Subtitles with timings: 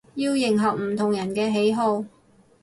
[0.15, 2.03] 要迎合唔同人嘅喜好